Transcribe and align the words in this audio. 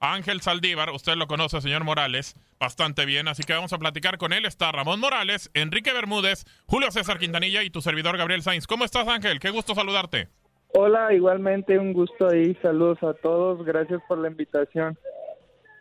Ángel 0.00 0.40
Saldívar, 0.40 0.90
usted 0.90 1.16
lo 1.16 1.26
conoce, 1.26 1.60
señor 1.60 1.82
Morales, 1.82 2.36
bastante 2.60 3.04
bien, 3.04 3.26
así 3.26 3.42
que 3.42 3.52
vamos 3.52 3.72
a 3.72 3.78
platicar 3.78 4.16
con 4.16 4.32
él. 4.32 4.44
Está 4.44 4.70
Ramón 4.70 5.00
Morales, 5.00 5.50
Enrique 5.54 5.92
Bermúdez, 5.92 6.44
Julio 6.66 6.90
César 6.92 7.18
Quintanilla 7.18 7.64
y 7.64 7.70
tu 7.70 7.80
servidor 7.80 8.16
Gabriel 8.16 8.42
Sainz. 8.42 8.66
¿Cómo 8.66 8.84
estás, 8.84 9.08
Ángel? 9.08 9.40
Qué 9.40 9.50
gusto 9.50 9.74
saludarte. 9.74 10.28
Hola, 10.74 11.12
igualmente 11.12 11.78
un 11.78 11.92
gusto 11.92 12.28
ahí. 12.28 12.56
Saludos 12.62 13.02
a 13.02 13.14
todos. 13.14 13.64
Gracias 13.64 14.00
por 14.06 14.18
la 14.18 14.28
invitación. 14.28 14.96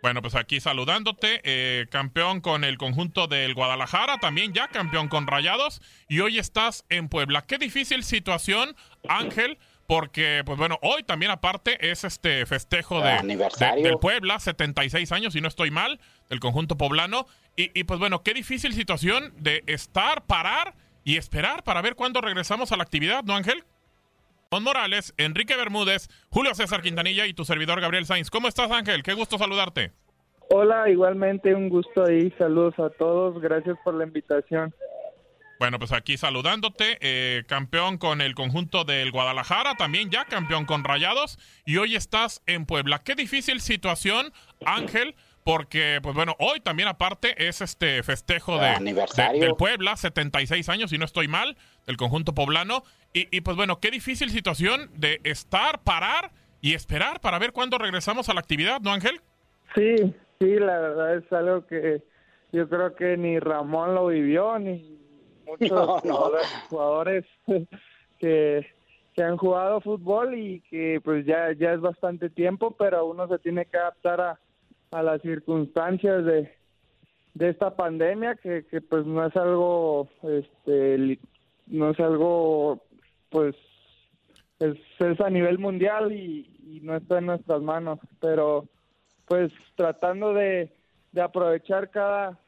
Bueno, 0.02 0.22
pues 0.22 0.36
aquí 0.36 0.60
saludándote, 0.60 1.42
eh, 1.44 1.88
campeón 1.90 2.40
con 2.40 2.64
el 2.64 2.78
conjunto 2.78 3.28
del 3.28 3.54
Guadalajara, 3.56 4.18
también 4.20 4.54
ya 4.54 4.68
campeón 4.68 5.10
con 5.10 5.28
Rayados, 5.28 5.82
y 6.08 6.20
hoy 6.20 6.38
estás 6.38 6.86
en 6.90 7.10
Puebla. 7.10 7.42
Qué 7.42 7.58
difícil 7.58 8.04
situación, 8.04 8.76
Ángel, 9.10 9.58
porque, 9.88 10.44
pues 10.46 10.58
bueno, 10.58 10.78
hoy 10.82 11.04
también 11.04 11.32
aparte 11.32 11.90
es 11.90 12.04
este 12.04 12.46
festejo 12.46 13.02
de, 13.02 13.10
de- 13.24 13.82
del 13.84 13.98
Puebla, 14.00 14.40
76 14.40 15.12
años, 15.14 15.34
si 15.34 15.42
no 15.42 15.48
estoy 15.48 15.72
mal, 15.72 16.00
del 16.30 16.40
conjunto 16.42 16.78
poblano, 16.78 17.26
y, 17.56 17.72
y, 17.80 17.86
pues 17.86 18.00
bueno, 18.00 18.22
qué 18.22 18.34
difícil 18.34 18.74
situación 18.74 19.34
de 19.38 19.64
estar, 19.66 20.26
parar 20.26 20.76
y 21.06 21.16
esperar 21.18 21.64
para 21.64 21.82
ver 21.82 21.96
cuándo 21.96 22.20
regresamos 22.22 22.72
a 22.72 22.78
la 22.78 22.84
actividad, 22.84 23.24
¿no, 23.24 23.34
Ángel? 23.36 23.64
Don 24.52 24.64
Morales, 24.64 25.14
Enrique 25.18 25.56
Bermúdez, 25.56 26.10
Julio 26.30 26.54
César 26.54 26.82
Quintanilla 26.82 27.26
y 27.26 27.34
tu 27.34 27.46
servidor 27.46 27.80
Gabriel 27.82 28.06
Sainz. 28.06 28.30
¿Cómo 28.30 28.48
estás, 28.48 28.70
Ángel? 28.72 29.04
Qué 29.04 29.14
gusto 29.14 29.38
saludarte. 29.38 29.92
Hola, 30.50 30.90
igualmente 30.90 31.54
un 31.54 31.68
gusto 31.68 32.06
ahí. 32.06 32.34
Saludos 32.38 32.74
a 32.80 32.90
todos. 32.92 33.42
Gracias 33.42 33.78
por 33.84 33.94
la 33.96 34.06
invitación. 34.06 34.74
Bueno, 35.60 35.80
pues 35.80 35.92
aquí 35.92 36.18
saludándote, 36.18 36.98
eh, 37.02 37.44
campeón 37.48 37.98
con 37.98 38.22
el 38.22 38.36
conjunto 38.36 38.84
del 38.84 39.12
Guadalajara, 39.12 39.76
también 39.76 40.10
ya 40.12 40.26
campeón 40.26 40.66
con 40.66 40.84
Rayados, 40.84 41.40
y 41.66 41.78
hoy 41.78 41.96
estás 41.96 42.42
en 42.46 42.66
Puebla. 42.66 43.00
Qué 43.00 43.16
difícil 43.16 43.60
situación, 43.60 44.32
Ángel, 44.66 45.16
porque, 45.44 46.00
pues 46.04 46.14
bueno, 46.14 46.36
hoy 46.40 46.60
también 46.60 46.88
aparte 46.90 47.48
es 47.48 47.62
este 47.62 48.04
festejo 48.04 48.60
de, 48.60 48.68
de- 49.34 49.40
del 49.40 49.56
Puebla, 49.56 49.96
76 49.96 50.70
años, 50.70 50.92
si 50.92 50.98
no 51.00 51.06
estoy 51.06 51.28
mal, 51.28 51.58
del 51.88 51.98
conjunto 51.98 52.34
poblano, 52.36 52.84
y, 53.14 53.36
y, 53.36 53.42
pues 53.42 53.58
bueno, 53.58 53.80
qué 53.80 53.90
difícil 53.90 54.30
situación 54.30 54.92
de 54.94 55.22
estar, 55.24 55.82
parar 55.84 56.32
y 56.62 56.74
esperar 56.76 57.20
para 57.20 57.40
ver 57.40 57.52
cuándo 57.52 57.78
regresamos 57.80 58.30
a 58.30 58.34
la 58.36 58.42
actividad, 58.42 58.80
¿no, 58.82 58.92
Ángel? 58.92 59.22
Sí, 59.74 59.96
sí, 60.40 60.56
la 60.60 60.78
verdad 60.80 61.16
es 61.18 61.34
algo 61.34 61.66
que 61.66 62.04
yo 62.52 62.70
creo 62.70 62.96
que 62.96 63.18
ni 63.18 63.40
Ramón 63.40 63.96
lo 63.96 64.08
vivió, 64.08 64.60
ni 64.60 64.98
muchos 65.48 65.72
No, 65.72 65.86
no. 65.86 66.00
jugadores, 66.00 66.48
jugadores 66.70 67.26
que, 68.20 68.68
que 69.16 69.24
han 69.24 69.38
jugado 69.38 69.82
fútbol 69.82 70.36
y 70.38 70.62
que 70.70 71.02
pues 71.04 71.26
ya, 71.26 71.52
ya 71.54 71.74
es 71.74 71.82
bastante 71.82 72.30
tiempo, 72.30 72.72
pero 72.72 73.06
uno 73.06 73.28
se 73.28 73.40
tiene 73.40 73.66
que 73.66 73.78
adaptar 73.78 74.22
a, 74.22 74.40
a 74.92 75.04
las 75.04 75.22
circunstancias 75.22 76.24
de, 76.26 76.54
de 77.34 77.50
esta 77.50 77.76
pandemia, 77.76 78.36
que, 78.36 78.66
que 78.66 78.82
pues 78.82 79.06
no 79.06 79.26
es 79.26 79.36
algo, 79.36 80.08
este, 80.24 81.20
no 81.68 81.90
es 81.92 82.00
algo, 82.00 82.82
pues 83.30 83.56
es, 84.60 84.76
es 85.00 85.22
a 85.22 85.30
nivel 85.30 85.60
mundial 85.60 86.12
y, 86.12 86.50
y 86.64 86.80
no 86.82 86.96
está 86.96 87.20
en 87.20 87.28
nuestras 87.28 87.62
manos, 87.62 88.00
pero 88.20 88.66
pues 89.28 89.52
tratando 89.76 90.34
de, 90.34 90.72
de 91.12 91.22
aprovechar 91.22 91.90
cada 91.90 92.40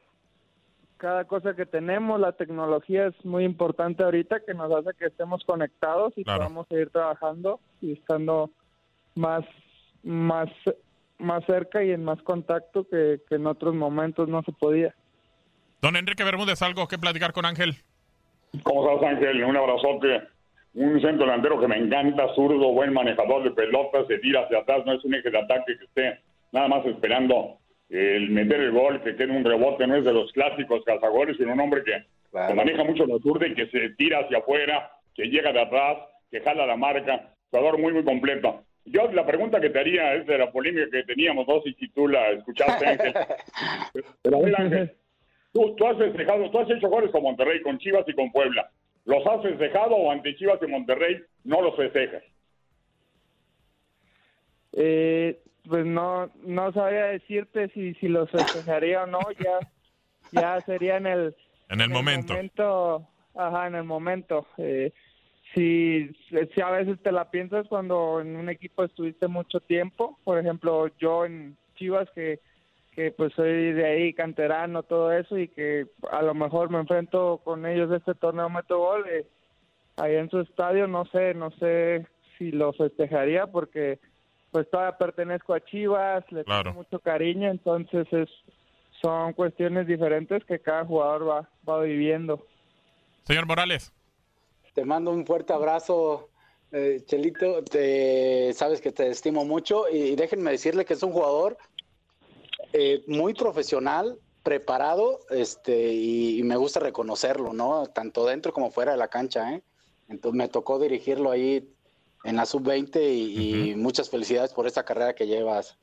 cada 1.00 1.24
cosa 1.24 1.54
que 1.54 1.64
tenemos, 1.64 2.20
la 2.20 2.32
tecnología 2.32 3.06
es 3.06 3.24
muy 3.24 3.44
importante 3.44 4.04
ahorita 4.04 4.40
que 4.46 4.52
nos 4.52 4.70
hace 4.70 4.96
que 4.98 5.06
estemos 5.06 5.42
conectados 5.44 6.12
y 6.16 6.24
Claro. 6.24 6.40
podamos 6.40 6.68
seguir 6.68 6.90
trabajando 6.90 7.58
y 7.80 7.92
estando 7.94 8.50
más 9.14 9.42
más 10.02 10.48
más 11.18 11.44
cerca 11.46 11.82
y 11.84 11.90
en 11.90 12.04
más 12.04 12.20
contacto 12.22 12.84
que, 12.88 13.20
que 13.28 13.34
en 13.34 13.46
otros 13.46 13.74
momentos 13.74 14.28
no 14.28 14.42
se 14.42 14.52
podía. 14.52 14.94
Don 15.82 15.96
Enrique 15.96 16.24
Bermúdez, 16.24 16.62
algo 16.62 16.86
que 16.88 16.96
platicar 16.98 17.32
con 17.32 17.44
Ángel. 17.44 17.74
¿Cómo 18.62 18.90
estás, 18.90 19.10
Ángel? 19.10 19.44
Un 19.44 19.56
abrazote. 19.56 20.22
Un 20.74 21.00
centro 21.00 21.26
delantero 21.26 21.60
que 21.60 21.66
me 21.68 21.76
encanta, 21.76 22.32
zurdo, 22.34 22.72
buen 22.72 22.92
manejador 22.92 23.42
de 23.42 23.50
pelotas, 23.50 24.06
se 24.06 24.18
tira 24.18 24.42
hacia 24.42 24.58
atrás, 24.60 24.82
no 24.86 24.92
es 24.94 25.04
un 25.04 25.14
eje 25.14 25.30
de 25.30 25.38
ataque 25.38 25.76
que 25.78 25.84
esté 25.84 26.20
nada 26.52 26.68
más 26.68 26.86
esperando 26.86 27.58
el 27.90 28.30
meter 28.30 28.60
el 28.60 28.70
gol, 28.70 29.02
que 29.02 29.16
quede 29.16 29.36
un 29.36 29.44
rebote, 29.44 29.86
no 29.86 29.96
es 29.96 30.04
de 30.04 30.12
los 30.12 30.32
clásicos 30.32 30.84
cazagoles, 30.84 31.36
sino 31.36 31.52
un 31.52 31.60
hombre 31.60 31.82
que, 31.82 32.04
maneja 32.54 32.84
mucho 32.84 33.04
la 33.04 33.18
zurda 33.18 33.48
y 33.48 33.54
que 33.54 33.66
se 33.66 33.90
tira 33.90 34.20
hacia 34.20 34.38
afuera, 34.38 34.92
que 35.14 35.24
llega 35.24 35.52
de 35.52 35.60
atrás, 35.60 35.98
que 36.30 36.40
jala 36.40 36.66
la 36.66 36.76
marca, 36.76 37.34
jugador 37.50 37.78
muy, 37.78 37.92
muy 37.92 38.04
completo. 38.04 38.62
Yo 38.84 39.10
la 39.12 39.26
pregunta 39.26 39.60
que 39.60 39.70
te 39.70 39.78
haría 39.78 40.14
es 40.14 40.26
de 40.26 40.38
la 40.38 40.50
polémica 40.52 40.88
que 40.90 41.02
teníamos 41.02 41.46
dos 41.46 41.66
y 41.66 41.74
si 41.74 41.88
tú 41.88 42.06
la 42.06 42.30
escuchaste, 42.30 42.86
Ángel. 42.86 43.12
Pero 44.22 44.36
a 44.36 44.40
ver, 44.40 44.60
Ángel, 44.60 44.92
tú, 45.52 45.74
tú 45.74 45.86
has 45.86 45.98
festejado, 45.98 46.50
tú 46.50 46.58
has 46.60 46.70
hecho 46.70 46.88
goles 46.88 47.10
con 47.10 47.24
Monterrey, 47.24 47.60
con 47.60 47.78
Chivas 47.78 48.08
y 48.08 48.14
con 48.14 48.30
Puebla. 48.30 48.70
¿Los 49.04 49.26
has 49.26 49.42
festejado 49.42 49.96
o 49.96 50.10
ante 50.10 50.36
Chivas 50.36 50.60
y 50.62 50.66
Monterrey 50.68 51.20
no 51.44 51.60
los 51.60 51.74
festejas? 51.76 52.22
Eh, 54.72 55.40
pues 55.70 55.86
no 55.86 56.30
no 56.44 56.72
sabía 56.72 57.06
decirte 57.06 57.68
si 57.70 57.94
si 57.94 58.08
los 58.08 58.30
festejaría 58.30 59.04
o 59.04 59.06
no, 59.06 59.20
ya 59.38 59.58
ya 60.32 60.60
sería 60.62 60.98
en 60.98 61.06
el 61.06 61.34
En 61.70 61.80
el 61.80 61.88
momento. 61.88 62.34
momento 62.34 63.08
ajá, 63.34 63.68
en 63.68 63.76
el 63.76 63.84
momento. 63.84 64.46
Eh, 64.58 64.92
si, 65.54 66.10
si 66.54 66.60
a 66.60 66.70
veces 66.70 67.00
te 67.02 67.10
la 67.12 67.30
piensas 67.30 67.66
cuando 67.68 68.20
en 68.20 68.36
un 68.36 68.48
equipo 68.48 68.84
estuviste 68.84 69.26
mucho 69.28 69.60
tiempo, 69.60 70.18
por 70.24 70.38
ejemplo, 70.38 70.88
yo 70.98 71.24
en 71.24 71.56
Chivas 71.76 72.08
que 72.14 72.40
que 72.92 73.12
pues 73.12 73.32
soy 73.34 73.72
de 73.72 73.86
ahí 73.86 74.12
canterano 74.12 74.82
todo 74.82 75.12
eso 75.12 75.38
y 75.38 75.46
que 75.46 75.86
a 76.10 76.22
lo 76.22 76.34
mejor 76.34 76.70
me 76.70 76.78
enfrento 76.80 77.40
con 77.44 77.64
ellos 77.64 77.90
este 77.92 78.14
torneo 78.16 78.50
meto 78.50 78.78
gol 78.78 79.04
eh, 79.08 79.26
ahí 79.96 80.16
en 80.16 80.28
su 80.28 80.40
estadio 80.40 80.88
no 80.88 81.04
sé 81.06 81.34
no 81.34 81.52
sé 81.52 82.04
si 82.36 82.50
lo 82.50 82.72
festejaría 82.72 83.46
porque 83.46 84.00
pues 84.50 84.68
todavía 84.70 84.98
pertenezco 84.98 85.54
a 85.54 85.64
Chivas 85.64 86.24
le 86.30 86.44
tengo 86.44 86.72
mucho 86.74 86.98
cariño 86.98 87.50
entonces 87.50 88.06
es 88.12 88.28
son 89.02 89.32
cuestiones 89.32 89.86
diferentes 89.86 90.44
que 90.44 90.58
cada 90.58 90.84
jugador 90.84 91.28
va 91.28 91.48
va 91.68 91.82
viviendo 91.82 92.46
señor 93.24 93.46
Morales 93.46 93.92
te 94.74 94.84
mando 94.84 95.10
un 95.10 95.26
fuerte 95.26 95.52
abrazo 95.52 96.30
eh, 96.72 97.02
Chelito, 97.04 97.64
te, 97.64 98.52
sabes 98.52 98.80
que 98.80 98.92
te 98.92 99.08
estimo 99.08 99.44
mucho 99.44 99.88
y 99.88 100.14
déjenme 100.14 100.52
decirle 100.52 100.84
que 100.84 100.94
es 100.94 101.02
un 101.02 101.10
jugador 101.10 101.58
eh, 102.72 103.02
muy 103.08 103.34
profesional, 103.34 104.18
preparado, 104.44 105.20
este, 105.30 105.92
y, 105.92 106.42
me 106.44 106.56
gusta 106.56 106.78
reconocerlo, 106.78 107.52
¿no? 107.52 107.86
Tanto 107.86 108.24
dentro 108.24 108.52
como 108.52 108.70
fuera 108.70 108.92
de 108.92 108.98
la 108.98 109.08
cancha, 109.08 109.52
¿eh? 109.54 109.62
Entonces 110.08 110.36
me 110.36 110.48
tocó 110.48 110.78
dirigirlo 110.78 111.30
ahí 111.30 111.68
en 112.24 112.36
la 112.36 112.46
sub-20 112.46 112.98
y, 113.02 113.74
muchas 113.76 114.10
felicidades 114.10 114.52
por 114.52 114.66
esta 114.66 114.84
carrera 114.84 115.14
que 115.14 115.26
llevas. 115.26 115.76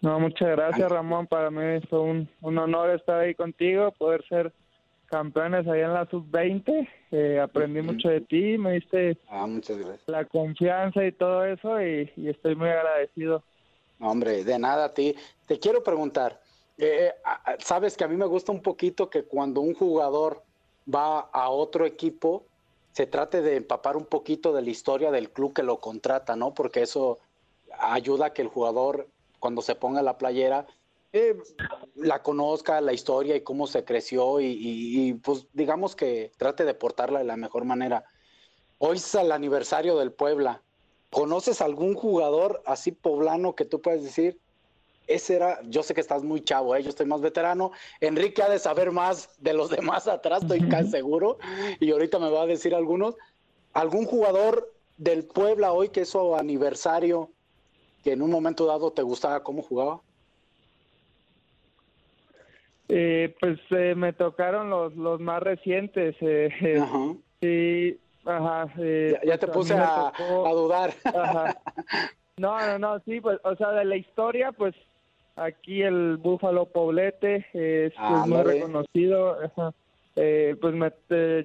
No, 0.00 0.18
muchas 0.18 0.50
gracias 0.50 0.90
Ramón, 0.90 1.26
para 1.26 1.50
mí 1.50 1.62
es 1.62 1.92
un, 1.92 2.28
honor 2.40 2.90
estar 2.90 3.20
ahí 3.20 3.34
contigo, 3.34 3.92
poder 3.92 4.26
ser 4.28 4.52
campeones 5.06 5.66
ahí 5.68 5.80
en 5.80 5.92
la 5.92 6.08
sub-20, 6.08 6.88
eh, 7.12 7.40
aprendí 7.40 7.82
mucho 7.82 8.08
de 8.08 8.22
ti, 8.22 8.58
me 8.58 8.72
diste 8.72 9.18
ah, 9.28 9.46
la 10.06 10.24
confianza 10.24 11.04
y 11.04 11.12
todo 11.12 11.44
eso 11.44 11.80
y 11.80 12.10
estoy 12.16 12.56
muy 12.56 12.68
agradecido. 12.68 13.42
Hombre, 14.02 14.42
de 14.42 14.58
nada 14.58 14.86
a 14.86 14.94
ti. 14.94 15.14
Te 15.46 15.58
quiero 15.58 15.82
preguntar, 15.82 16.40
eh, 16.76 17.12
eh, 17.14 17.56
sabes 17.60 17.96
que 17.96 18.04
a 18.04 18.08
mí 18.08 18.16
me 18.16 18.26
gusta 18.26 18.50
un 18.50 18.60
poquito 18.60 19.08
que 19.08 19.22
cuando 19.24 19.60
un 19.60 19.74
jugador 19.74 20.42
va 20.92 21.20
a 21.20 21.48
otro 21.48 21.86
equipo, 21.86 22.44
se 22.92 23.06
trate 23.06 23.40
de 23.40 23.56
empapar 23.56 23.96
un 23.96 24.04
poquito 24.04 24.52
de 24.52 24.62
la 24.62 24.70
historia 24.70 25.10
del 25.10 25.30
club 25.30 25.54
que 25.54 25.62
lo 25.62 25.80
contrata, 25.80 26.36
¿no? 26.36 26.54
Porque 26.54 26.82
eso 26.82 27.18
ayuda 27.78 28.26
a 28.26 28.32
que 28.32 28.42
el 28.42 28.48
jugador, 28.48 29.08
cuando 29.40 29.62
se 29.62 29.74
ponga 29.74 30.02
la 30.02 30.18
playera, 30.18 30.66
eh, 31.14 31.36
la 31.94 32.22
conozca, 32.22 32.80
la 32.80 32.92
historia 32.92 33.36
y 33.36 33.42
cómo 33.42 33.66
se 33.66 33.84
creció 33.84 34.40
y, 34.40 34.56
y, 34.58 35.14
pues 35.14 35.46
digamos 35.52 35.96
que 35.96 36.32
trate 36.38 36.64
de 36.64 36.74
portarla 36.74 37.18
de 37.18 37.24
la 37.24 37.36
mejor 37.36 37.64
manera. 37.64 38.04
Hoy 38.78 38.96
es 38.96 39.14
el 39.14 39.32
aniversario 39.32 39.98
del 39.98 40.12
Puebla. 40.12 40.62
¿Conoces 41.10 41.60
algún 41.60 41.94
jugador 41.94 42.62
así 42.66 42.92
poblano 42.92 43.54
que 43.54 43.66
tú 43.66 43.80
puedes 43.80 44.02
decir? 44.02 44.40
Ese 45.06 45.36
era, 45.36 45.60
yo 45.64 45.82
sé 45.82 45.94
que 45.94 46.00
estás 46.00 46.22
muy 46.22 46.42
chavo, 46.42 46.76
¿eh? 46.76 46.82
yo 46.82 46.88
estoy 46.88 47.06
más 47.06 47.20
veterano. 47.20 47.72
Enrique 48.00 48.42
ha 48.42 48.48
de 48.48 48.58
saber 48.58 48.92
más 48.92 49.30
de 49.40 49.52
los 49.52 49.70
demás 49.70 50.08
atrás, 50.08 50.42
estoy 50.42 50.68
casi 50.68 50.90
seguro. 50.90 51.38
Y 51.80 51.90
ahorita 51.90 52.18
me 52.18 52.30
va 52.30 52.42
a 52.42 52.46
decir 52.46 52.74
algunos. 52.74 53.16
¿Algún 53.72 54.04
jugador 54.04 54.72
del 54.96 55.24
Puebla 55.24 55.72
hoy 55.72 55.88
que 55.88 56.02
es 56.02 56.10
su 56.10 56.36
aniversario, 56.36 57.30
que 58.04 58.12
en 58.12 58.22
un 58.22 58.30
momento 58.30 58.66
dado 58.66 58.92
te 58.92 59.02
gustaba 59.02 59.42
cómo 59.42 59.62
jugaba? 59.62 60.00
Eh, 62.88 63.34
pues 63.40 63.58
eh, 63.70 63.94
me 63.96 64.12
tocaron 64.12 64.68
los, 64.68 64.94
los 64.94 65.18
más 65.20 65.42
recientes. 65.42 66.14
Eh, 66.20 66.78
Ajá. 66.80 67.14
Sí, 67.40 67.98
Ajá, 68.24 68.72
ya, 69.24 69.38
te 69.38 69.48
puse 69.48 69.74
a, 69.74 70.12
dudar. 70.52 70.92
No, 72.38 72.58
no, 72.58 72.78
no, 72.78 72.98
sí, 73.00 73.20
pues, 73.20 73.38
o 73.44 73.54
sea, 73.56 73.72
de 73.72 73.84
la 73.84 73.94
historia, 73.94 74.52
pues 74.52 74.74
aquí 75.36 75.82
el 75.82 76.16
Búfalo 76.16 76.66
Poblete 76.66 77.46
es 77.52 77.92
pues, 77.94 78.26
muy 78.26 78.42
reconocido. 78.42 79.38
Eh, 80.14 80.56
pues 80.60 80.74
me, 80.74 80.92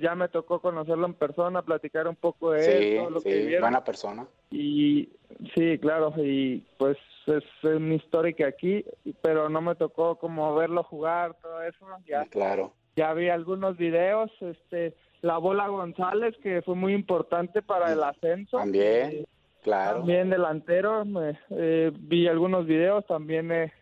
ya 0.02 0.14
me 0.16 0.28
tocó 0.28 0.60
conocerlo 0.60 1.06
en 1.06 1.14
persona, 1.14 1.62
platicar 1.62 2.06
un 2.06 2.18
poco 2.18 2.52
de 2.52 2.96
él, 2.96 2.98
todo 2.98 3.10
lo 3.12 3.22
que 3.22 3.38
vivieron. 3.38 3.62
buena 3.62 3.84
persona. 3.84 4.28
Y 4.52 5.10
sí, 5.56 5.78
claro, 5.80 6.14
y 6.18 6.66
pues 6.78 6.98
es 7.28 7.44
una 7.64 7.94
histórica 7.94 8.48
aquí, 8.48 8.84
pero 9.22 9.48
no 9.48 9.62
me 9.62 9.76
tocó 9.76 10.18
como 10.18 10.54
verlo 10.54 10.84
jugar, 10.84 11.36
todo 11.42 11.62
eso. 11.64 11.86
Ya, 12.06 12.26
claro. 12.26 12.74
Ya 12.98 13.14
vi 13.14 13.30
algunos 13.30 13.78
videos, 13.78 14.32
este 14.42 14.94
la 15.22 15.38
bola 15.38 15.68
González, 15.68 16.36
que 16.44 16.62
fue 16.62 16.76
muy 16.76 16.94
importante 16.94 17.62
para 17.62 17.92
el 17.92 18.04
ascenso. 18.04 18.58
También, 18.58 19.12
eh, 19.12 19.26
claro. 19.68 19.98
También 20.00 20.30
delantero, 20.30 21.04
eh, 21.52 21.92
vi 21.94 22.28
algunos 22.28 22.66
videos, 22.66 23.06
también 23.06 23.52
eh, 23.52 23.74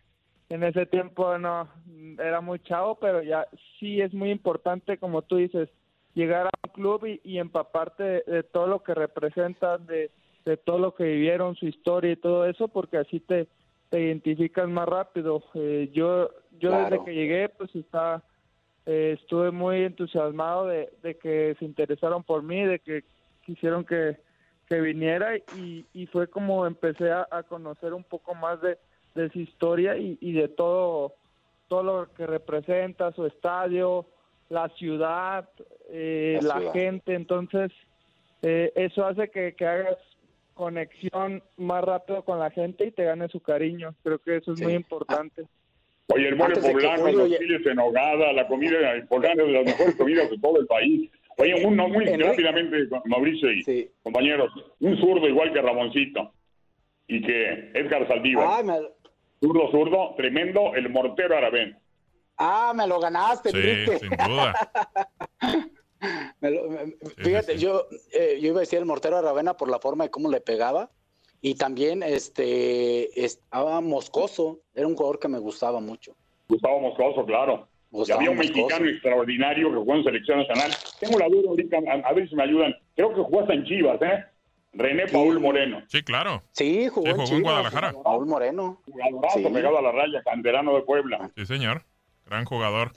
en 0.50 0.64
ese 0.64 0.86
tiempo 0.86 1.38
no 1.38 1.68
era 2.20 2.42
muy 2.42 2.60
chavo, 2.60 2.96
pero 2.96 3.22
ya 3.22 3.48
sí 3.80 4.02
es 4.02 4.14
muy 4.14 4.32
importante, 4.32 4.98
como 4.98 5.22
tú 5.22 5.38
dices, 5.38 5.70
llegar 6.14 6.48
a 6.48 6.50
un 6.64 6.74
club 6.74 7.06
y, 7.24 7.38
empaparte 7.38 8.24
de, 8.26 8.44
todo 8.44 8.68
lo 8.68 8.84
que 8.84 8.94
representan, 8.94 9.86
de, 9.86 10.12
de 10.46 10.58
todo 10.58 10.80
lo 10.80 10.96
que 10.96 11.04
vivieron, 11.04 11.56
su 11.56 11.68
historia 11.68 12.12
y 12.12 12.18
todo 12.18 12.46
eso, 12.46 12.68
porque 12.68 12.98
así 12.98 13.20
te, 13.20 13.48
te 13.90 14.02
identificas 14.02 14.68
más 14.68 14.88
rápido. 14.88 15.44
yo 15.94 16.30
yo 16.60 16.72
desde 16.72 17.04
que 17.04 17.14
llegué, 17.14 17.50
pues 17.50 17.76
estaba 17.76 18.24
eh, 18.86 19.18
estuve 19.20 19.52
muy 19.52 19.84
entusiasmado 19.84 20.68
de, 20.68 21.18
que 21.22 21.56
se 21.58 21.66
interesaron 21.66 22.24
por 22.24 22.44
mí, 22.44 22.64
de 22.64 22.80
que 22.80 23.04
quisieron 23.44 23.84
que, 23.84 24.18
viniera 24.70 25.38
y, 25.38 25.86
y, 25.94 26.08
fue 26.08 26.28
como 26.28 26.66
empecé 26.66 27.12
a, 27.12 27.44
conocer 27.48 27.94
un 27.94 28.04
poco 28.04 28.34
más 28.36 28.60
de, 28.62 28.78
su 29.32 29.40
historia 29.40 29.96
y, 29.98 30.34
de 30.34 30.48
todo, 30.48 31.14
todo 31.68 31.84
lo 31.84 32.14
que 32.14 32.26
representa 32.26 33.12
su 33.14 33.26
estadio, 33.26 34.06
la 34.50 34.70
ciudad, 34.70 35.48
eh, 35.90 36.40
la, 36.42 36.72
gente, 36.74 37.14
entonces 37.14 37.72
eh, 38.42 38.72
eso 38.76 39.06
hace 39.06 39.30
que, 39.30 39.54
que, 39.54 39.66
hagas 39.66 39.98
conexión 40.54 41.44
más 41.58 41.84
rápido 41.84 42.24
con 42.24 42.40
la 42.40 42.50
gente 42.50 42.88
y 42.88 42.92
te 42.92 43.06
gane 43.06 43.28
su 43.30 43.40
cariño, 43.40 43.94
creo 44.04 44.20
que 44.20 44.38
eso 44.38 44.54
es 44.54 44.62
muy 44.62 44.74
importante. 44.74 45.46
Oye, 46.08 46.28
el 46.28 46.36
mole 46.36 46.56
poblano, 46.56 47.12
los 47.12 47.38
chiles 47.38 47.66
en 47.66 47.80
hogada, 47.80 48.32
la 48.34 48.48
comida 48.48 48.78
poblana 49.10 49.44
es 49.44 49.48
de 49.48 49.54
las 49.54 49.66
mejores 49.66 49.96
comidas 49.96 50.30
de 50.30 50.38
todo 50.38 50.60
el 50.60 50.68
país. 50.68 51.10
Oye, 51.38 51.66
uno 51.66 51.88
muy 51.90 52.06
rápidamente, 52.06 52.88
Mauricio 53.06 53.52
y 53.52 53.92
compañeros, 54.04 54.52
un 54.80 54.98
zurdo 54.98 55.28
igual 55.28 55.52
que 55.52 55.62
Ramoncito 55.62 56.32
y 57.08 57.22
que 57.22 57.72
Edgar 57.74 58.08
Saldívar. 58.08 58.48
Ah, 58.48 58.80
zurdo, 59.42 59.70
zurdo, 59.72 60.16
tremendo, 60.16 60.74
el 60.76 60.90
mortero 60.90 61.38
Arabén. 61.38 61.78
Ah, 62.38 62.74
me 62.76 62.88
lo 62.88 63.00
ganaste, 63.00 63.52
sí, 63.52 63.98
sin 64.00 64.10
duda. 64.10 64.54
fíjate, 67.18 67.58
Yo, 67.58 67.86
eh, 68.14 68.38
yo 68.42 68.50
iba 68.50 68.58
a 68.58 68.62
decir 68.62 68.80
el 68.80 68.86
mortero 68.86 69.18
Aravena 69.18 69.56
por 69.56 69.70
la 69.70 69.80
forma 69.80 70.06
de 70.06 70.12
cómo 70.12 70.30
le 70.30 70.42
pegaba, 70.42 70.90
y 71.42 71.56
también 71.56 72.02
este 72.02 73.24
estaba 73.24 73.82
Moscoso, 73.82 74.62
era 74.74 74.88
un 74.88 74.96
jugador 74.96 75.20
que 75.20 75.28
me 75.28 75.40
gustaba 75.40 75.80
mucho. 75.80 76.16
Gustavo 76.48 76.80
Moscoso, 76.80 77.26
claro. 77.26 77.68
Y 78.08 78.12
había 78.12 78.32
un 78.32 78.38
mexicano 78.38 78.88
extraordinario 78.88 79.70
que 79.70 79.76
jugó 79.78 79.96
en 79.96 80.04
selección 80.04 80.40
nacional. 80.40 80.72
Tengo 81.00 81.20
la 81.20 81.28
duda 81.28 81.50
ahorita, 81.50 81.78
a, 82.06 82.14
ver 82.14 82.30
si 82.30 82.36
me 82.36 82.44
ayudan. 82.44 82.76
Creo 82.96 83.10
que 83.10 83.22
jugó 83.22 83.42
hasta 83.42 83.54
en 83.54 83.66
Chivas, 83.66 84.02
¿eh? 84.02 84.26
René 84.74 85.08
Paul 85.08 85.40
Moreno. 85.40 85.82
Sí, 85.88 86.04
claro. 86.04 86.44
Sí, 86.52 86.88
jugó, 86.90 87.08
en, 87.08 87.42
Guadalajara. 87.42 87.94
Paul 88.04 88.26
Moreno. 88.26 88.82
Jugadorazo, 88.86 89.40
sí. 89.40 89.46
pegado 89.54 89.78
a 89.78 89.82
la 89.82 89.92
raya, 89.92 90.22
canterano 90.24 90.76
de 90.76 90.82
Puebla. 90.82 91.32
Sí, 91.36 91.46
señor. 91.46 91.84
Gran 92.26 92.44
jugador. 92.46 92.92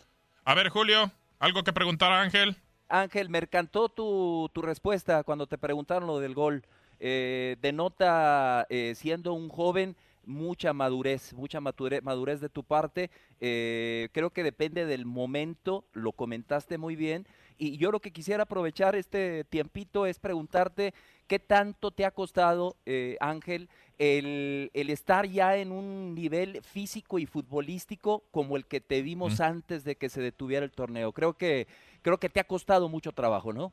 A 0.44 0.54
ver, 0.54 0.70
Julio, 0.70 1.12
¿algo 1.38 1.62
que 1.62 1.72
preguntar 1.72 2.10
a 2.10 2.22
Ángel? 2.22 2.56
Ángel, 2.88 3.28
me 3.28 3.38
encantó 3.38 3.88
tu, 3.88 4.50
tu 4.52 4.62
respuesta 4.62 5.22
cuando 5.22 5.46
te 5.46 5.58
preguntaron 5.58 6.06
lo 6.06 6.18
del 6.18 6.34
gol 6.34 6.64
eh, 7.00 7.56
denota, 7.60 8.66
eh, 8.70 8.94
siendo 8.96 9.32
un 9.32 9.48
joven, 9.48 9.96
mucha 10.28 10.72
madurez, 10.72 11.32
mucha 11.34 11.60
madurez, 11.60 12.40
de 12.40 12.48
tu 12.48 12.62
parte. 12.62 13.10
Eh, 13.40 14.08
creo 14.12 14.30
que 14.30 14.44
depende 14.44 14.86
del 14.86 15.06
momento, 15.06 15.84
lo 15.92 16.12
comentaste 16.12 16.78
muy 16.78 16.94
bien. 16.94 17.26
Y 17.56 17.76
yo 17.78 17.90
lo 17.90 17.98
que 17.98 18.12
quisiera 18.12 18.44
aprovechar 18.44 18.94
este 18.94 19.42
tiempito 19.44 20.06
es 20.06 20.20
preguntarte 20.20 20.94
qué 21.26 21.40
tanto 21.40 21.90
te 21.90 22.04
ha 22.04 22.12
costado, 22.12 22.76
eh, 22.86 23.16
Ángel, 23.20 23.68
el, 23.98 24.70
estar 24.74 25.26
ya 25.26 25.56
en 25.56 25.72
un 25.72 26.14
nivel 26.14 26.62
físico 26.62 27.18
y 27.18 27.26
futbolístico 27.26 28.22
como 28.30 28.56
el 28.56 28.64
que 28.66 28.80
te 28.80 29.02
vimos 29.02 29.40
antes 29.40 29.82
de 29.82 29.96
que 29.96 30.08
se 30.08 30.20
detuviera 30.20 30.64
el 30.64 30.70
torneo. 30.70 31.12
Creo 31.12 31.32
que, 31.32 31.66
creo 32.02 32.18
que 32.18 32.28
te 32.28 32.38
ha 32.38 32.44
costado 32.44 32.88
mucho 32.88 33.10
trabajo, 33.10 33.52
¿no? 33.52 33.72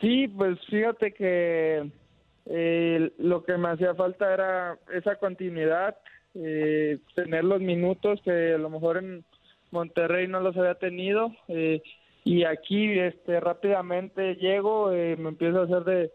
Sí, 0.00 0.26
pues 0.28 0.58
fíjate 0.68 1.12
que 1.12 1.90
eh, 2.46 3.12
lo 3.18 3.44
que 3.44 3.56
me 3.56 3.68
hacía 3.68 3.94
falta 3.94 4.32
era 4.32 4.78
esa 4.92 5.16
continuidad, 5.16 5.96
eh, 6.34 6.98
tener 7.14 7.44
los 7.44 7.60
minutos 7.60 8.20
que 8.22 8.54
a 8.54 8.58
lo 8.58 8.70
mejor 8.70 8.98
en 8.98 9.24
Monterrey 9.70 10.28
no 10.28 10.40
los 10.40 10.56
había 10.56 10.74
tenido. 10.74 11.32
Eh, 11.48 11.82
y 12.24 12.44
aquí 12.44 12.98
este 12.98 13.40
rápidamente 13.40 14.36
llego, 14.36 14.92
eh, 14.92 15.16
me 15.16 15.30
empiezo 15.30 15.60
a 15.60 15.64
hacer 15.64 15.84
de, 15.84 16.12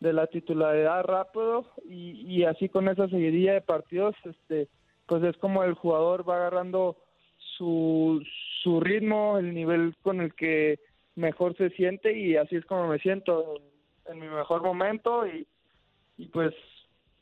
de 0.00 0.12
la 0.12 0.26
titularidad 0.26 1.04
rápido 1.04 1.66
y, 1.84 2.22
y 2.26 2.44
así 2.44 2.68
con 2.68 2.88
esa 2.88 3.08
seguidilla 3.08 3.54
de 3.54 3.60
partidos, 3.60 4.16
este 4.24 4.68
pues 5.06 5.24
es 5.24 5.36
como 5.38 5.64
el 5.64 5.74
jugador 5.74 6.26
va 6.26 6.36
agarrando 6.36 6.96
su, 7.56 8.24
su 8.62 8.80
ritmo, 8.80 9.38
el 9.38 9.52
nivel 9.52 9.96
con 10.02 10.20
el 10.20 10.34
que 10.34 10.78
mejor 11.16 11.56
se 11.56 11.70
siente 11.70 12.16
y 12.16 12.36
así 12.36 12.54
es 12.54 12.64
como 12.64 12.86
me 12.86 13.00
siento 13.00 13.60
en, 14.06 14.20
mi 14.20 14.28
mejor 14.28 14.62
momento 14.62 15.26
y, 15.26 15.46
y 16.20 16.26
pues 16.26 16.54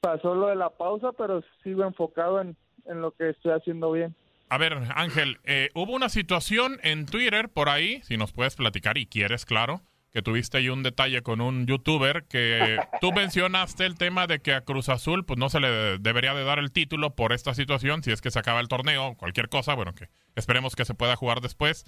pasó 0.00 0.35
lo 0.35 0.49
de 0.49 0.57
la 0.57 0.71
pausa, 0.71 1.12
pero 1.12 1.43
sigo 1.62 1.85
enfocado 1.85 2.40
en, 2.40 2.57
en 2.87 3.00
lo 3.00 3.12
que 3.12 3.31
estoy 3.31 3.52
haciendo 3.52 3.93
bien. 3.93 4.14
A 4.49 4.59
ver, 4.59 4.76
Ángel, 4.95 5.38
eh, 5.45 5.71
hubo 5.75 5.93
una 5.95 6.09
situación 6.09 6.78
en 6.83 7.07
Twitter 7.07 7.49
por 7.49 7.69
ahí, 7.69 8.00
si 8.02 8.17
nos 8.17 8.33
puedes 8.33 8.57
platicar 8.57 8.99
y 8.99 9.07
quieres, 9.07 9.45
claro, 9.45 9.83
que 10.11 10.23
tuviste 10.23 10.59
ahí 10.59 10.69
un 10.69 10.83
detalle 10.83 11.23
con 11.23 11.40
un 11.40 11.67
youtuber 11.67 12.25
que 12.25 12.78
tú 13.00 13.12
mencionaste 13.12 13.87
el 13.87 13.97
tema 13.97 14.26
de 14.26 14.40
que 14.40 14.55
a 14.55 14.62
Cruz 14.62 14.88
Azul 14.88 15.25
pues 15.25 15.38
no 15.38 15.49
se 15.49 15.61
le 15.61 15.99
debería 15.99 16.35
de 16.35 16.45
dar 16.45 16.59
el 16.59 16.73
título 16.73 17.14
por 17.14 17.33
esta 17.33 17.55
situación, 17.55 18.02
si 18.02 18.11
es 18.11 18.21
que 18.21 18.33
se 18.33 18.38
acaba 18.38 18.61
el 18.61 18.69
torneo, 18.69 19.14
cualquier 19.17 19.49
cosa, 19.49 19.75
bueno, 19.75 19.95
que 19.95 20.09
esperemos 20.35 20.75
que 20.75 20.85
se 20.85 20.95
pueda 20.95 21.14
jugar 21.14 21.40
después. 21.40 21.85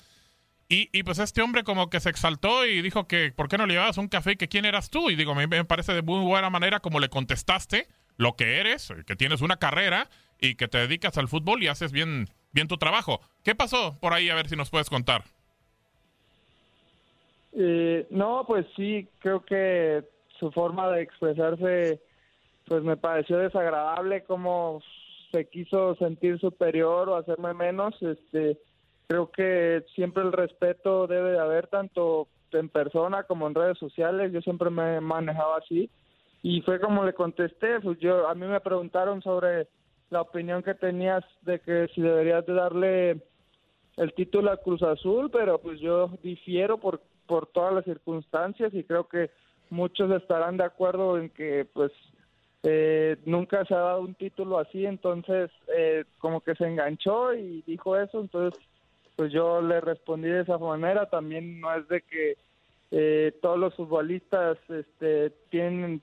Y, 0.72 0.88
y 0.92 1.02
pues 1.02 1.18
este 1.18 1.42
hombre 1.42 1.64
como 1.64 1.90
que 1.90 1.98
se 1.98 2.10
exaltó 2.10 2.64
y 2.64 2.80
dijo 2.80 3.08
que 3.08 3.32
¿por 3.32 3.48
qué 3.48 3.58
no 3.58 3.66
le 3.66 3.74
llevabas 3.74 3.98
un 3.98 4.06
café 4.06 4.36
que 4.36 4.46
quién 4.46 4.64
eras 4.64 4.88
tú? 4.88 5.10
Y 5.10 5.16
digo, 5.16 5.34
mí 5.34 5.48
me 5.48 5.64
parece 5.64 5.92
de 5.92 6.02
muy 6.02 6.24
buena 6.24 6.48
manera 6.48 6.78
como 6.78 7.00
le 7.00 7.08
contestaste 7.08 7.88
lo 8.16 8.36
que 8.36 8.60
eres, 8.60 8.92
que 9.04 9.16
tienes 9.16 9.40
una 9.40 9.56
carrera 9.56 10.08
y 10.40 10.54
que 10.54 10.68
te 10.68 10.78
dedicas 10.78 11.18
al 11.18 11.26
fútbol 11.26 11.60
y 11.60 11.66
haces 11.66 11.90
bien, 11.90 12.28
bien 12.52 12.68
tu 12.68 12.76
trabajo. 12.76 13.20
¿Qué 13.42 13.56
pasó 13.56 13.98
por 14.00 14.12
ahí? 14.12 14.30
A 14.30 14.36
ver 14.36 14.48
si 14.48 14.54
nos 14.54 14.70
puedes 14.70 14.88
contar. 14.88 15.24
Eh, 17.52 18.06
no, 18.10 18.44
pues 18.46 18.64
sí, 18.76 19.08
creo 19.18 19.44
que 19.44 20.04
su 20.38 20.52
forma 20.52 20.88
de 20.92 21.02
expresarse, 21.02 22.00
pues 22.66 22.84
me 22.84 22.96
pareció 22.96 23.38
desagradable, 23.38 24.22
como 24.22 24.80
se 25.32 25.48
quiso 25.48 25.96
sentir 25.96 26.38
superior 26.38 27.08
o 27.08 27.16
hacerme 27.16 27.54
menos. 27.54 28.00
Este, 28.02 28.56
creo 29.10 29.28
que 29.32 29.84
siempre 29.96 30.22
el 30.22 30.30
respeto 30.30 31.08
debe 31.08 31.32
de 31.32 31.40
haber 31.40 31.66
tanto 31.66 32.28
en 32.52 32.68
persona 32.68 33.24
como 33.24 33.48
en 33.48 33.56
redes 33.56 33.76
sociales. 33.76 34.30
Yo 34.32 34.40
siempre 34.40 34.70
me 34.70 34.96
he 34.96 35.00
manejado 35.00 35.56
así 35.56 35.90
y 36.44 36.62
fue 36.62 36.78
como 36.78 37.04
le 37.04 37.12
contesté. 37.12 37.80
Pues 37.80 37.98
yo 37.98 38.28
a 38.28 38.36
mí 38.36 38.46
me 38.46 38.60
preguntaron 38.60 39.20
sobre 39.20 39.66
la 40.10 40.20
opinión 40.20 40.62
que 40.62 40.74
tenías 40.74 41.24
de 41.42 41.58
que 41.58 41.88
si 41.92 42.00
deberías 42.00 42.46
de 42.46 42.52
darle 42.52 43.20
el 43.96 44.14
título 44.14 44.52
a 44.52 44.58
Cruz 44.58 44.80
Azul, 44.84 45.28
pero 45.32 45.58
pues 45.58 45.80
yo 45.80 46.10
difiero 46.22 46.78
por 46.78 47.00
por 47.26 47.48
todas 47.48 47.74
las 47.74 47.84
circunstancias 47.84 48.72
y 48.74 48.84
creo 48.84 49.08
que 49.08 49.30
muchos 49.70 50.08
estarán 50.12 50.56
de 50.56 50.64
acuerdo 50.64 51.18
en 51.18 51.30
que 51.30 51.66
pues 51.72 51.90
eh, 52.62 53.16
nunca 53.24 53.64
se 53.64 53.74
ha 53.74 53.78
dado 53.78 54.02
un 54.02 54.14
título 54.14 54.58
así, 54.58 54.86
entonces 54.86 55.50
eh, 55.76 56.04
como 56.18 56.42
que 56.42 56.54
se 56.54 56.66
enganchó 56.66 57.34
y 57.34 57.62
dijo 57.66 57.96
eso, 57.96 58.20
entonces 58.20 58.60
pues 59.20 59.34
yo 59.34 59.60
le 59.60 59.82
respondí 59.82 60.30
de 60.30 60.40
esa 60.40 60.56
manera, 60.56 61.04
también 61.10 61.60
no 61.60 61.74
es 61.74 61.86
de 61.88 62.00
que 62.00 62.38
eh, 62.90 63.38
todos 63.42 63.58
los 63.58 63.74
futbolistas 63.74 64.56
este, 64.70 65.28
tienen 65.50 66.00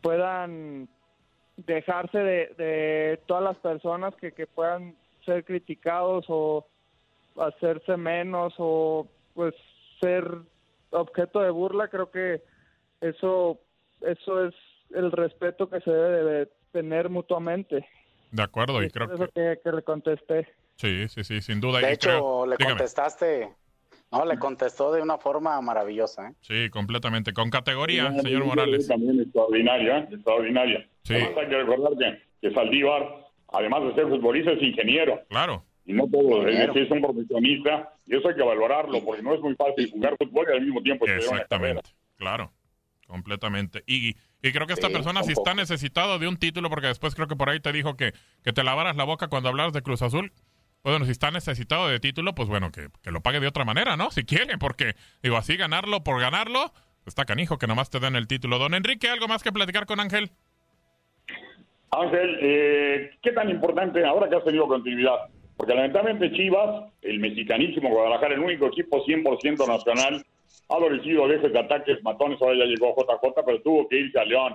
puedan 0.00 0.88
dejarse 1.56 2.18
de, 2.18 2.54
de 2.56 3.20
todas 3.26 3.42
las 3.42 3.56
personas 3.56 4.14
que, 4.14 4.30
que 4.30 4.46
puedan 4.46 4.94
ser 5.24 5.44
criticados 5.44 6.24
o 6.28 6.68
hacerse 7.36 7.96
menos 7.96 8.54
o 8.58 9.08
pues 9.34 9.52
ser 10.00 10.32
objeto 10.90 11.40
de 11.40 11.50
burla, 11.50 11.88
creo 11.88 12.12
que 12.12 12.44
eso, 13.00 13.58
eso 14.02 14.46
es 14.46 14.54
el 14.94 15.10
respeto 15.10 15.68
que 15.68 15.80
se 15.80 15.90
debe 15.90 16.22
de 16.22 16.48
tener 16.70 17.08
mutuamente. 17.08 17.88
De 18.30 18.44
acuerdo, 18.44 18.80
y, 18.84 18.88
creo 18.88 19.08
que... 19.08 19.58
que... 19.64 19.72
le 19.72 19.82
contesté. 19.82 20.46
Sí, 20.80 21.08
sí, 21.08 21.24
sí, 21.24 21.42
sin 21.42 21.60
duda. 21.60 21.80
De 21.80 21.92
hecho, 21.92 22.46
le 22.46 22.56
contestaste, 22.56 23.50
no, 24.10 24.24
le 24.24 24.38
contestó 24.38 24.90
de 24.92 25.02
una 25.02 25.18
forma 25.18 25.60
maravillosa. 25.60 26.28
¿eh? 26.28 26.34
Sí, 26.40 26.70
completamente, 26.70 27.34
con 27.34 27.50
categoría, 27.50 28.10
señor 28.22 28.46
Morales. 28.46 28.88
También 28.88 29.20
extraordinaria, 29.20 30.08
extraordinaria. 30.10 30.88
Sí. 31.02 31.16
Además 31.16 31.32
hay 31.36 31.48
que 31.48 31.56
recordar 31.56 31.92
que, 31.98 32.22
que 32.40 32.54
Saldívar, 32.54 33.26
además 33.52 33.82
de 33.82 33.94
ser 33.94 34.08
futbolista, 34.08 34.52
es 34.52 34.62
ingeniero. 34.62 35.20
Claro. 35.28 35.66
Y 35.84 35.92
no 35.92 36.08
todo, 36.08 36.48
es, 36.48 36.74
es 36.74 36.90
un 36.90 37.02
profesionista 37.02 37.92
y 38.06 38.16
eso 38.16 38.28
hay 38.28 38.36
que 38.36 38.42
valorarlo, 38.42 39.04
porque 39.04 39.22
no 39.22 39.34
es 39.34 39.40
muy 39.42 39.54
fácil 39.56 39.90
jugar 39.90 40.16
fútbol 40.16 40.46
y 40.48 40.56
al 40.56 40.62
mismo 40.62 40.82
tiempo 40.82 41.04
Exactamente, 41.04 41.90
claro, 42.16 42.52
completamente. 43.06 43.82
Y, 43.86 44.14
y 44.42 44.52
creo 44.52 44.66
que 44.66 44.72
esta 44.72 44.88
persona 44.88 45.22
si 45.24 45.32
está 45.32 45.52
necesitado 45.52 46.18
de 46.18 46.26
un 46.26 46.38
título, 46.38 46.70
porque 46.70 46.86
después 46.86 47.14
creo 47.14 47.28
que 47.28 47.36
por 47.36 47.50
ahí 47.50 47.60
te 47.60 47.72
dijo 47.72 47.96
que, 47.96 48.14
que 48.44 48.52
te 48.52 48.64
lavaras 48.64 48.96
la 48.96 49.04
boca 49.04 49.28
cuando 49.28 49.50
hablas 49.50 49.74
de 49.74 49.82
Cruz 49.82 50.00
Azul. 50.00 50.32
Bueno, 50.82 51.04
si 51.04 51.10
está 51.10 51.30
necesitado 51.30 51.88
de 51.88 52.00
título, 52.00 52.34
pues 52.34 52.48
bueno, 52.48 52.70
que, 52.72 52.88
que 53.02 53.10
lo 53.10 53.20
pague 53.20 53.40
de 53.40 53.46
otra 53.46 53.64
manera, 53.64 53.96
¿no? 53.96 54.10
Si 54.10 54.24
quiere, 54.24 54.56
porque 54.56 54.94
digo, 55.22 55.36
así 55.36 55.56
ganarlo 55.56 56.02
por 56.02 56.20
ganarlo, 56.20 56.72
está 57.06 57.24
canijo 57.24 57.58
que 57.58 57.66
nomás 57.66 57.90
te 57.90 58.00
den 58.00 58.16
el 58.16 58.26
título. 58.26 58.58
Don 58.58 58.74
Enrique, 58.74 59.08
¿algo 59.08 59.28
más 59.28 59.42
que 59.42 59.52
platicar 59.52 59.84
con 59.86 60.00
Ángel? 60.00 60.30
Ángel, 61.90 62.38
eh, 62.40 63.10
¿qué 63.20 63.32
tan 63.32 63.50
importante 63.50 64.04
ahora 64.04 64.28
que 64.28 64.36
has 64.36 64.44
tenido 64.44 64.68
continuidad? 64.68 65.28
Porque 65.56 65.74
lamentablemente 65.74 66.32
Chivas, 66.32 66.90
el 67.02 67.18
mexicanísimo 67.18 67.90
Guadalajara, 67.90 68.34
el 68.34 68.40
único 68.40 68.68
equipo 68.68 69.04
100% 69.04 69.66
nacional, 69.66 70.24
ha 70.68 70.74
adolecido 70.74 71.28
de 71.28 71.58
ataques 71.58 72.02
matones, 72.02 72.40
ahora 72.40 72.58
ya 72.58 72.64
llegó 72.64 72.94
JJ, 72.94 73.42
pero 73.44 73.60
tuvo 73.60 73.88
que 73.88 73.96
irse 73.96 74.18
a 74.18 74.24
León. 74.24 74.54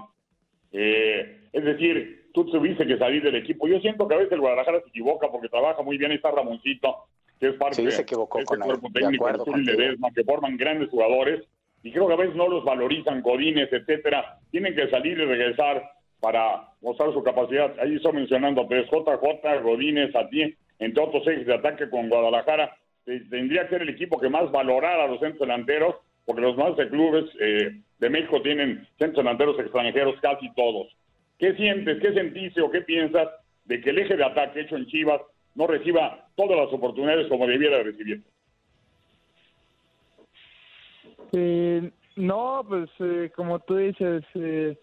Eh, 0.78 1.38
es 1.54 1.64
decir, 1.64 2.30
tú 2.34 2.46
tuviste 2.46 2.86
que 2.86 2.98
salir 2.98 3.24
del 3.24 3.36
equipo. 3.36 3.68
Yo 3.68 3.80
siento 3.80 4.08
que 4.08 4.16
a 4.16 4.18
veces 4.18 4.34
el 4.34 4.42
Guadalajara 4.42 4.82
se 4.82 4.90
equivoca 4.90 5.30
porque 5.32 5.48
trabaja 5.48 5.82
muy 5.82 5.98
bien. 5.98 6.12
Ahí 6.12 6.18
está 6.18 6.32
Ramoncito, 6.32 7.06
que 7.40 7.48
es 7.48 7.56
parte 7.56 7.78
sí, 7.78 7.92
se 7.92 8.02
equivocó 8.02 8.40
de 8.40 8.46
con 8.46 8.60
cuerpo 8.60 8.90
técnico 8.94 9.30
Ledesma, 9.30 10.12
que 10.14 10.24
forman 10.24 10.58
grandes 10.58 10.90
jugadores. 10.90 11.44
Y 11.82 11.92
creo 11.92 12.08
que 12.08 12.14
a 12.14 12.18
veces 12.18 12.36
no 12.36 12.50
los 12.50 12.66
valorizan, 12.66 13.22
Godines, 13.22 13.72
etcétera. 13.72 14.40
Tienen 14.52 14.76
que 14.76 14.90
salir 14.90 15.18
y 15.18 15.26
regresar 15.26 15.92
para 16.20 16.70
mostrar 16.82 17.14
su 17.14 17.24
capacidad. 17.24 17.74
Ahí 17.80 17.96
estoy 17.96 18.14
mencionando 18.14 18.62
a 18.62 18.66
JJ, 18.66 19.62
Godines, 19.64 20.16
a 20.16 20.28
ti 20.28 20.56
entre 20.80 21.04
otros 21.04 21.26
ejes 21.28 21.46
de 21.46 21.54
ataque 21.54 21.90
con 21.90 22.10
Guadalajara, 22.10 22.76
tendría 23.06 23.64
que 23.64 23.70
ser 23.70 23.82
el 23.84 23.90
equipo 23.90 24.20
que 24.20 24.30
más 24.30 24.52
valorara 24.52 25.06
a 25.06 25.08
los 25.08 25.20
centros 25.20 25.42
delanteros, 25.42 25.96
porque 26.26 26.42
los 26.42 26.58
más 26.58 26.76
de 26.76 26.90
clubes 26.90 27.26
eh, 27.40 27.82
de 28.00 28.10
México 28.10 28.42
tienen 28.42 28.88
centros 28.98 29.24
delanteros 29.24 29.60
extranjeros 29.60 30.16
casi 30.22 30.54
todos. 30.54 30.88
¿Qué 31.38 31.54
sientes, 31.56 32.02
qué 32.02 32.14
sentiste 32.14 32.62
o 32.62 32.72
qué 32.72 32.82
piensas 32.82 33.28
de 33.66 33.82
que 33.82 33.90
el 33.90 34.00
eje 34.00 34.16
de 34.16 34.24
ataque 34.24 34.62
hecho 34.62 34.76
en 34.76 34.86
Chivas 34.88 35.22
no 35.56 35.68
reciba 35.68 36.28
todas 36.36 36.58
las 36.58 36.74
oportunidades 36.74 37.28
como 37.28 37.48
debiera 37.48 37.84
recibir? 37.84 38.24
Eh, 41.34 41.92
no, 42.16 42.66
pues 42.68 42.90
eh, 43.00 43.32
como 43.36 43.60
tú 43.60 43.76
dices, 43.76 44.24
eh, 44.36 44.78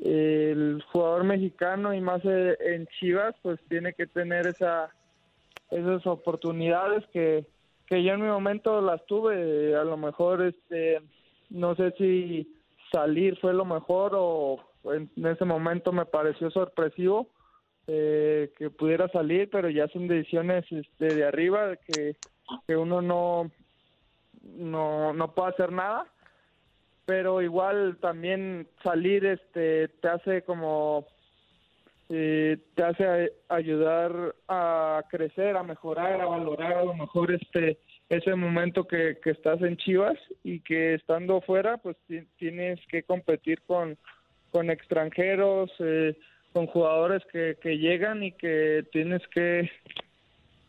el 0.00 0.82
jugador 0.92 1.24
mexicano 1.24 1.92
y 1.92 2.00
más 2.00 2.22
en 2.24 2.86
Chivas, 2.98 3.34
pues 3.42 3.58
tiene 3.68 3.92
que 3.92 4.06
tener 4.06 4.46
esa 4.46 4.90
esas 5.70 6.06
oportunidades 6.06 7.04
que, 7.12 7.46
que 7.86 8.02
yo 8.02 8.14
en 8.14 8.22
mi 8.22 8.28
momento 8.28 8.80
las 8.80 9.04
tuve. 9.06 9.76
A 9.76 9.84
lo 9.84 9.96
mejor, 9.96 10.42
este, 10.42 11.00
no 11.50 11.74
sé 11.74 11.92
si 11.98 12.54
salir 12.92 13.38
fue 13.38 13.52
lo 13.52 13.64
mejor 13.64 14.12
o 14.14 14.58
en, 14.84 15.10
ese 15.26 15.44
momento 15.44 15.92
me 15.92 16.06
pareció 16.06 16.50
sorpresivo 16.50 17.28
eh, 17.86 18.52
que 18.56 18.70
pudiera 18.70 19.08
salir, 19.08 19.48
pero 19.50 19.70
ya 19.70 19.88
son 19.88 20.08
decisiones 20.08 20.64
este, 20.70 21.14
de 21.14 21.24
arriba 21.24 21.76
que, 21.76 22.16
que 22.66 22.76
uno 22.76 23.00
no, 23.00 23.50
no, 24.42 25.12
no 25.12 25.34
puede 25.34 25.50
hacer 25.50 25.72
nada. 25.72 26.06
Pero 27.06 27.40
igual 27.40 27.96
también 28.02 28.68
salir 28.82 29.24
este 29.24 29.88
te 29.88 30.08
hace 30.08 30.42
como 30.42 31.06
eh, 32.10 32.58
te 32.74 32.82
hace 32.82 33.32
ayudar 33.48 34.34
a 34.46 35.02
crecer, 35.10 35.56
a 35.56 35.62
mejorar, 35.62 36.20
a 36.20 36.26
valorar 36.26 36.72
a 36.74 36.84
lo 36.84 36.94
mejor 36.94 37.32
este 37.32 37.78
ese 38.08 38.34
momento 38.34 38.86
que, 38.86 39.18
que 39.22 39.30
estás 39.30 39.60
en 39.62 39.76
Chivas 39.76 40.18
y 40.42 40.60
que 40.60 40.94
estando 40.94 41.40
fuera 41.40 41.76
pues 41.76 41.96
tienes 42.38 42.80
que 42.86 43.02
competir 43.02 43.60
con, 43.66 43.98
con 44.50 44.70
extranjeros, 44.70 45.70
eh, 45.78 46.16
con 46.52 46.66
jugadores 46.66 47.22
que, 47.30 47.56
que 47.60 47.78
llegan 47.78 48.22
y 48.22 48.32
que 48.32 48.84
tienes 48.92 49.26
que 49.28 49.70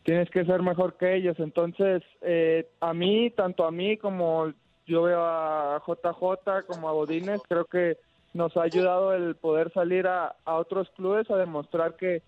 tienes 0.02 0.30
que 0.30 0.44
ser 0.44 0.62
mejor 0.62 0.96
que 0.96 1.14
ellos. 1.14 1.38
Entonces, 1.38 2.02
eh, 2.22 2.68
a 2.80 2.94
mí, 2.94 3.30
tanto 3.30 3.64
a 3.64 3.70
mí 3.70 3.96
como 3.96 4.52
yo 4.86 5.02
veo 5.02 5.22
a 5.22 5.82
JJ 5.86 6.66
como 6.66 6.88
a 6.88 6.92
Bodines, 6.92 7.40
creo 7.48 7.64
que 7.64 7.96
nos 8.34 8.56
ha 8.56 8.62
ayudado 8.62 9.14
el 9.14 9.36
poder 9.36 9.72
salir 9.72 10.06
a, 10.06 10.34
otros 10.44 10.90
clubes 10.96 11.30
a 11.30 11.36
demostrar 11.36 11.96
que, 11.96 12.22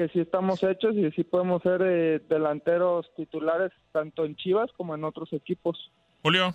que 0.00 0.08
sí 0.08 0.20
estamos 0.20 0.62
hechos 0.62 0.96
y 0.96 1.10
sí 1.10 1.24
podemos 1.24 1.62
ser 1.62 1.82
eh, 1.84 2.22
delanteros 2.26 3.12
titulares 3.16 3.70
tanto 3.92 4.24
en 4.24 4.34
Chivas 4.34 4.70
como 4.74 4.94
en 4.94 5.04
otros 5.04 5.30
equipos. 5.34 5.92
Julio. 6.22 6.54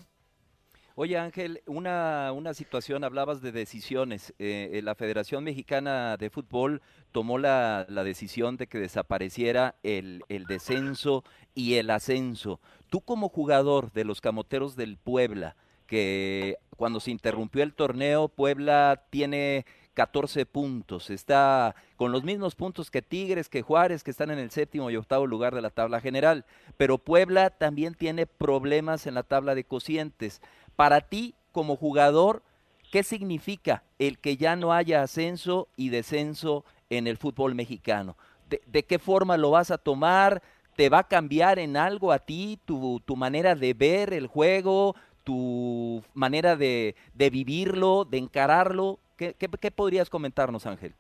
Oye 0.95 1.19
Ángel, 1.19 1.61
una, 1.67 2.31
una 2.31 2.55
situación, 2.55 3.03
hablabas 3.03 3.43
de 3.43 3.51
decisiones. 3.51 4.33
Eh, 4.39 4.71
eh, 4.73 4.81
la 4.81 4.95
Federación 4.95 5.43
Mexicana 5.43 6.17
de 6.17 6.31
Fútbol 6.31 6.81
tomó 7.11 7.37
la, 7.37 7.85
la 7.87 8.03
decisión 8.03 8.57
de 8.57 8.65
que 8.65 8.79
desapareciera 8.79 9.75
el, 9.83 10.23
el, 10.27 10.45
descenso 10.45 11.23
y 11.53 11.75
el 11.75 11.91
ascenso. 11.91 12.59
Tú 12.89 13.01
como 13.01 13.29
jugador 13.29 13.91
de 13.91 14.05
los 14.05 14.21
Camoteros 14.21 14.75
del 14.75 14.97
Puebla, 14.97 15.55
que 15.85 16.57
cuando 16.77 16.99
se 16.99 17.11
interrumpió 17.11 17.61
el 17.61 17.75
torneo, 17.75 18.27
Puebla 18.27 19.03
tiene 19.11 19.67
14 19.95 20.45
puntos, 20.45 21.09
está 21.09 21.73
con 21.95 22.11
los 22.11 22.23
mismos 22.23 22.53
puntos 22.53 22.91
que 22.91 23.01
Tigres, 23.01 23.49
que 23.49 23.63
Juárez, 23.63 24.03
que 24.03 24.11
están 24.11 24.29
en 24.29 24.37
el 24.37 24.51
séptimo 24.51 24.91
y 24.91 24.97
octavo 24.97 25.25
lugar 25.25 25.55
de 25.55 25.61
la 25.61 25.69
tabla 25.71 26.01
general, 26.01 26.45
pero 26.77 26.99
Puebla 26.99 27.49
también 27.49 27.95
tiene 27.95 28.27
problemas 28.27 29.07
en 29.07 29.15
la 29.15 29.23
tabla 29.23 29.55
de 29.55 29.63
cocientes. 29.63 30.41
Para 30.75 31.01
ti, 31.01 31.33
como 31.51 31.77
jugador, 31.77 32.43
¿qué 32.91 33.01
significa 33.01 33.83
el 33.97 34.19
que 34.19 34.37
ya 34.37 34.55
no 34.55 34.73
haya 34.73 35.01
ascenso 35.01 35.69
y 35.77 35.89
descenso 35.89 36.65
en 36.89 37.07
el 37.07 37.17
fútbol 37.17 37.55
mexicano? 37.55 38.17
¿De, 38.49 38.83
qué 38.83 38.99
forma 38.99 39.37
lo 39.37 39.51
vas 39.51 39.71
a 39.71 39.77
tomar? 39.77 40.43
¿Te 40.75 40.89
va 40.89 40.99
a 40.99 41.07
cambiar 41.07 41.57
en 41.57 41.77
algo 41.77 42.11
a 42.11 42.19
ti 42.19 42.59
tu, 42.65 43.01
tu 43.05 43.15
manera 43.15 43.55
de 43.55 43.73
ver 43.73 44.13
el 44.13 44.27
juego, 44.27 44.95
tu 45.23 46.03
manera 46.13 46.57
de, 46.57 46.95
de 47.13 47.29
vivirlo, 47.29 48.05
de 48.05 48.17
encararlo? 48.17 48.99
¿Qué, 49.17 49.34
¿Qué, 49.34 49.72
podrías 49.72 50.10
comentarnos, 50.10 50.65
Ángel? 50.65 50.93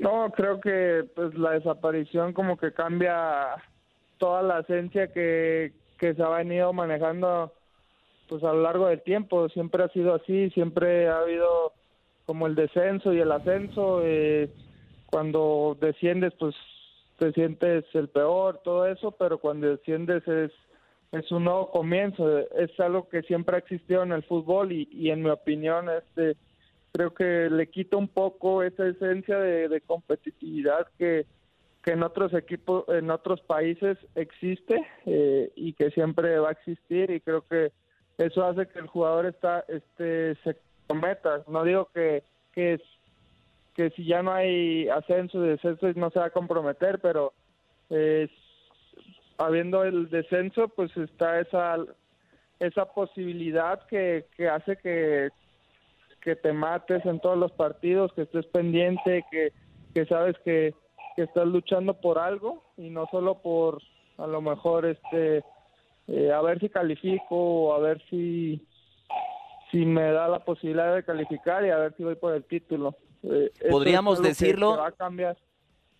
No, 0.00 0.30
creo 0.30 0.60
que 0.60 1.04
pues 1.14 1.34
la 1.34 1.52
desaparición 1.52 2.32
como 2.32 2.56
que 2.56 2.72
cambia 2.72 3.56
toda 4.18 4.42
la 4.42 4.60
esencia 4.60 5.12
que, 5.12 5.72
que 5.98 6.14
se 6.14 6.22
ha 6.22 6.28
venido 6.28 6.72
manejando 6.72 7.52
pues 8.28 8.44
a 8.44 8.52
lo 8.52 8.62
largo 8.62 8.86
del 8.86 9.02
tiempo. 9.02 9.48
Siempre 9.48 9.82
ha 9.82 9.88
sido 9.88 10.14
así, 10.14 10.50
siempre 10.50 11.08
ha 11.08 11.18
habido 11.18 11.72
como 12.26 12.46
el 12.46 12.54
descenso 12.54 13.12
y 13.12 13.20
el 13.20 13.32
ascenso. 13.32 14.02
Eh, 14.04 14.50
cuando 15.06 15.76
desciendes, 15.80 16.34
pues 16.38 16.54
te 17.18 17.32
sientes 17.32 17.84
el 17.94 18.08
peor, 18.08 18.60
todo 18.62 18.86
eso, 18.86 19.10
pero 19.12 19.38
cuando 19.38 19.66
desciendes 19.68 20.26
es, 20.28 20.52
es 21.12 21.30
un 21.32 21.44
nuevo 21.44 21.70
comienzo. 21.70 22.38
Es 22.38 22.78
algo 22.80 23.08
que 23.08 23.22
siempre 23.22 23.56
ha 23.56 23.60
existido 23.60 24.02
en 24.02 24.12
el 24.12 24.22
fútbol 24.24 24.72
y, 24.72 24.88
y 24.92 25.10
en 25.10 25.22
mi 25.22 25.30
opinión, 25.30 25.88
este 25.90 26.36
creo 26.92 27.14
que 27.14 27.48
le 27.50 27.68
quita 27.68 27.96
un 27.96 28.08
poco 28.08 28.62
esa 28.62 28.86
esencia 28.86 29.38
de, 29.38 29.80
competitividad 29.82 30.86
que, 30.98 31.26
que 31.82 31.92
en 31.92 32.02
otros 32.02 32.32
equipos, 32.34 32.84
en 32.88 33.10
otros 33.10 33.40
países 33.42 33.98
existe 34.14 34.84
eh, 35.06 35.52
y 35.54 35.74
que 35.74 35.90
siempre 35.90 36.38
va 36.38 36.48
a 36.48 36.52
existir 36.52 37.10
y 37.10 37.20
creo 37.20 37.42
que 37.42 37.72
eso 38.18 38.44
hace 38.44 38.66
que 38.66 38.80
el 38.80 38.88
jugador 38.88 39.26
está, 39.26 39.64
este, 39.68 40.34
se 40.42 40.56
cometa. 40.88 41.44
No 41.46 41.62
digo 41.62 41.88
que, 41.94 42.24
que, 42.52 42.80
que 43.74 43.90
si 43.90 44.04
ya 44.04 44.22
no 44.22 44.32
hay 44.32 44.88
ascenso 44.88 45.44
y 45.44 45.50
descenso 45.50 45.86
no 45.94 46.10
se 46.10 46.18
va 46.18 46.26
a 46.26 46.30
comprometer, 46.30 46.98
pero 46.98 47.32
eh, 47.90 48.28
habiendo 49.38 49.84
el 49.84 50.10
descenso, 50.10 50.68
pues 50.68 50.94
está 50.96 51.40
esa 51.40 51.76
esa 52.60 52.86
posibilidad 52.86 53.86
que, 53.86 54.26
que 54.36 54.48
hace 54.48 54.76
que, 54.78 55.30
que 56.20 56.34
te 56.34 56.52
mates 56.52 57.04
en 57.06 57.20
todos 57.20 57.38
los 57.38 57.52
partidos, 57.52 58.12
que 58.14 58.22
estés 58.22 58.46
pendiente, 58.46 59.24
que, 59.30 59.52
que 59.94 60.06
sabes 60.06 60.36
que, 60.44 60.74
que 61.14 61.22
estás 61.22 61.46
luchando 61.46 61.94
por 61.94 62.18
algo 62.18 62.64
y 62.76 62.90
no 62.90 63.06
solo 63.10 63.40
por 63.40 63.80
a 64.18 64.26
lo 64.26 64.40
mejor 64.40 64.86
este 64.86 65.44
eh, 66.08 66.32
a 66.32 66.40
ver 66.42 66.58
si 66.58 66.68
califico 66.68 67.36
o 67.36 67.74
a 67.74 67.78
ver 67.78 68.02
si 68.10 68.66
si 69.70 69.84
me 69.84 70.10
da 70.10 70.28
la 70.28 70.44
posibilidad 70.44 70.94
de 70.94 71.04
calificar 71.04 71.64
y 71.64 71.70
a 71.70 71.76
ver 71.76 71.94
si 71.96 72.02
voy 72.02 72.14
por 72.14 72.34
el 72.34 72.42
título. 72.44 72.96
Eh, 73.22 73.52
podríamos 73.70 74.22
decirlo. 74.22 74.70
Que, 74.70 74.76
que 74.76 74.80
va 74.80 74.88
a 74.88 74.92
cambiar. 74.92 75.36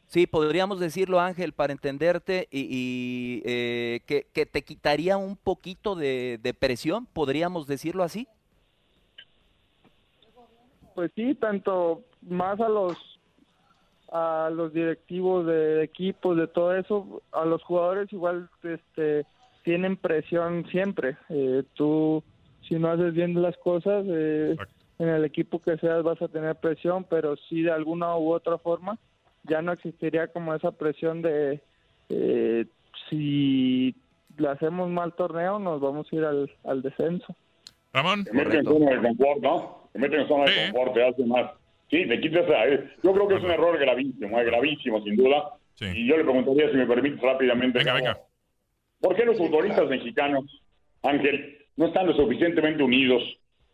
Sí, 0.09 0.27
podríamos 0.27 0.81
decirlo, 0.81 1.21
Ángel, 1.21 1.53
para 1.53 1.75
entenderte 1.75 2.49
y, 2.51 2.67
y 2.71 3.43
eh, 3.45 4.01
que, 4.07 4.27
que, 4.33 4.47
te 4.47 4.63
quitaría 4.63 5.19
un 5.19 5.37
poquito 5.37 5.95
de, 5.95 6.41
de 6.43 6.55
presión, 6.55 7.05
podríamos 7.05 7.67
decirlo 7.67 8.03
así. 8.03 8.27
Pues 10.95 11.13
sí, 11.15 11.35
tanto 11.35 12.05
más 12.23 12.59
a 12.59 12.71
los 12.71 12.97
a 14.11 14.49
los 14.51 14.73
directivos 14.73 15.45
de 15.45 15.85
equipos, 15.85 16.39
de 16.39 16.47
todo 16.47 16.75
eso, 16.75 17.21
a 17.31 17.45
los 17.45 17.63
jugadores 17.63 18.11
igual 18.11 18.49
este 18.63 19.27
tienen 19.63 19.99
presión 19.99 20.65
siempre. 20.71 21.19
Eh, 21.29 21.65
tú, 21.75 22.25
si 22.67 22.77
no 22.77 22.89
haces 22.89 23.13
bien 23.13 23.41
las 23.43 23.59
cosas, 23.59 24.07
eh, 24.09 24.57
en 24.99 25.09
el 25.09 25.27
equipo 25.27 25.61
que 25.61 25.77
seas 25.77 26.03
vas 26.03 26.23
a 26.23 26.29
tener 26.29 26.57
presión, 26.57 27.05
pero 27.05 27.37
si 27.37 27.61
de 27.61 27.73
alguna 27.73 28.17
u 28.17 28.33
otra 28.33 28.57
forma 28.57 28.99
ya 29.49 29.63
no 29.63 29.73
existiría 29.73 30.29
como 30.29 30.55
esa 30.55 30.73
presión 30.73 31.23
de 31.23 31.61
eh, 32.09 32.67
si 33.09 33.95
le 34.37 34.49
hacemos 34.49 34.89
mal 34.91 35.15
torneo 35.15 35.59
nos 35.59 35.81
vamos 35.81 36.07
a 36.13 36.17
ir 36.17 36.25
al, 36.25 36.51
al 36.65 36.83
descenso. 36.83 37.35
Ramón. 37.93 38.25
Te 38.25 38.33
meten 38.33 38.59
en 38.59 38.65
zona 38.65 38.91
de 38.91 39.09
confort, 39.09 39.41
¿no? 39.41 39.89
Te 39.93 39.99
meten 39.99 40.21
en 40.21 40.29
zona 40.29 40.45
de 40.45 40.51
sí. 40.53 40.73
confort, 40.73 40.95
te 40.95 41.05
hace 41.05 41.25
más. 41.25 41.51
Sí, 41.91 42.07
te 42.07 42.21
quitas. 42.21 42.45
Yo 43.03 43.13
creo 43.13 43.29
que 43.29 43.37
es 43.37 43.43
un 43.43 43.51
error 43.51 43.79
gravísimo, 43.79 44.39
es 44.39 44.47
gravísimo, 44.47 45.03
sin 45.03 45.17
duda. 45.17 45.55
Sí. 45.75 45.87
Y 45.95 46.07
yo 46.07 46.17
le 46.17 46.25
preguntaría, 46.25 46.71
si 46.71 46.77
me 46.77 46.87
permites 46.87 47.21
rápidamente. 47.21 47.79
Venga, 47.79 47.95
venga. 47.95 48.19
¿Por 49.01 49.17
qué 49.17 49.25
los 49.25 49.39
futbolistas 49.39 49.89
mexicanos, 49.89 50.45
Ángel, 51.03 51.59
no 51.77 51.87
están 51.87 52.07
lo 52.07 52.15
suficientemente 52.15 52.83
unidos 52.83 53.23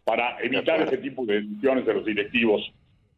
para 0.04 0.38
evitar 0.42 0.82
ese 0.82 0.98
tipo 0.98 1.24
de 1.24 1.40
decisiones 1.40 1.86
de 1.86 1.94
los 1.94 2.04
directivos 2.04 2.72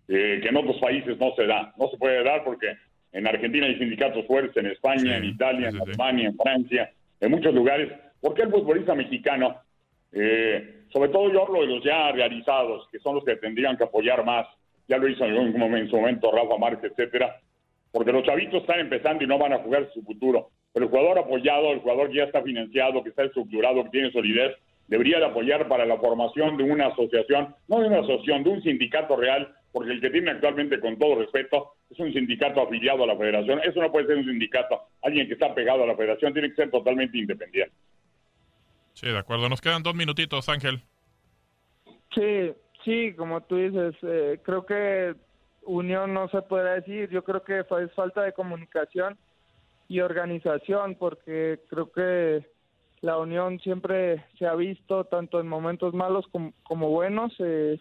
eh, 0.08 0.40
que 0.42 0.48
en 0.48 0.56
otros 0.56 0.76
países 0.78 1.18
no 1.18 1.34
se 1.34 1.46
da? 1.46 1.72
No 1.76 1.88
se 1.88 1.96
puede 1.96 2.22
dar 2.22 2.44
porque 2.44 2.74
en 3.12 3.26
Argentina 3.26 3.66
hay 3.66 3.78
sindicatos 3.78 4.26
fuertes, 4.26 4.56
en 4.56 4.70
España, 4.70 5.00
sí, 5.00 5.08
en 5.08 5.24
Italia, 5.24 5.68
en 5.68 5.80
Alemania, 5.80 6.28
en 6.28 6.36
Francia, 6.36 6.90
en 7.20 7.30
muchos 7.30 7.54
lugares. 7.54 7.90
¿Por 8.20 8.34
qué 8.34 8.42
el 8.42 8.50
futbolista 8.50 8.94
mexicano, 8.94 9.56
eh, 10.12 10.82
sobre 10.92 11.08
todo 11.10 11.32
yo 11.32 11.46
hablo 11.46 11.60
de 11.62 11.66
los 11.66 11.84
ya 11.84 12.12
realizados, 12.12 12.88
que 12.90 12.98
son 12.98 13.16
los 13.16 13.24
que 13.24 13.36
tendrían 13.36 13.76
que 13.76 13.84
apoyar 13.84 14.24
más, 14.24 14.46
ya 14.88 14.98
lo 14.98 15.08
hizo 15.08 15.24
en, 15.24 15.36
un 15.36 15.58
momento, 15.58 15.76
en 15.76 15.90
su 15.90 15.96
momento 15.96 16.30
Rafa 16.30 16.58
Márquez, 16.58 16.92
etcétera, 16.92 17.40
porque 17.90 18.12
los 18.12 18.24
chavitos 18.24 18.60
están 18.60 18.80
empezando 18.80 19.24
y 19.24 19.26
no 19.26 19.38
van 19.38 19.52
a 19.52 19.58
jugar 19.58 19.88
su 19.92 20.02
futuro. 20.02 20.50
Pero 20.72 20.84
el 20.84 20.90
jugador 20.90 21.18
apoyado, 21.18 21.72
el 21.72 21.80
jugador 21.80 22.10
que 22.10 22.18
ya 22.18 22.24
está 22.24 22.42
financiado, 22.42 23.02
que 23.02 23.08
está 23.08 23.24
estructurado, 23.24 23.82
que 23.84 23.90
tiene 23.90 24.12
solidez, 24.12 24.54
debería 24.88 25.18
de 25.18 25.24
apoyar 25.24 25.66
para 25.68 25.86
la 25.86 25.96
formación 25.96 26.56
de 26.56 26.64
una 26.64 26.88
asociación, 26.88 27.54
no 27.68 27.80
de 27.80 27.88
una 27.88 28.00
asociación, 28.00 28.44
de 28.44 28.50
un 28.50 28.62
sindicato 28.62 29.16
real, 29.16 29.55
porque 29.76 29.92
el 29.92 30.00
que 30.00 30.08
tiene 30.08 30.30
actualmente, 30.30 30.80
con 30.80 30.98
todo 30.98 31.16
respeto, 31.16 31.74
es 31.90 32.00
un 32.00 32.10
sindicato 32.10 32.62
afiliado 32.62 33.04
a 33.04 33.08
la 33.08 33.14
federación. 33.14 33.60
Eso 33.62 33.82
no 33.82 33.92
puede 33.92 34.06
ser 34.06 34.16
un 34.16 34.24
sindicato. 34.24 34.80
Alguien 35.02 35.26
que 35.26 35.34
está 35.34 35.54
pegado 35.54 35.82
a 35.82 35.86
la 35.86 35.94
federación 35.94 36.32
tiene 36.32 36.48
que 36.48 36.54
ser 36.54 36.70
totalmente 36.70 37.18
independiente. 37.18 37.74
Sí, 38.94 39.06
de 39.06 39.18
acuerdo. 39.18 39.50
Nos 39.50 39.60
quedan 39.60 39.82
dos 39.82 39.94
minutitos, 39.94 40.48
Ángel. 40.48 40.80
Sí, 42.14 42.54
sí, 42.86 43.12
como 43.18 43.42
tú 43.42 43.56
dices, 43.56 43.94
eh, 44.00 44.40
creo 44.42 44.64
que 44.64 45.14
unión 45.64 46.14
no 46.14 46.30
se 46.30 46.40
puede 46.40 46.80
decir. 46.80 47.10
Yo 47.10 47.22
creo 47.22 47.44
que 47.44 47.58
es 47.58 47.92
falta 47.94 48.22
de 48.22 48.32
comunicación 48.32 49.18
y 49.88 50.00
organización, 50.00 50.94
porque 50.94 51.60
creo 51.68 51.92
que 51.92 52.46
la 53.02 53.18
unión 53.18 53.60
siempre 53.60 54.24
se 54.38 54.46
ha 54.46 54.54
visto 54.54 55.04
tanto 55.04 55.38
en 55.38 55.48
momentos 55.48 55.92
malos 55.92 56.26
como, 56.28 56.54
como 56.62 56.88
buenos. 56.88 57.34
Eh, 57.40 57.78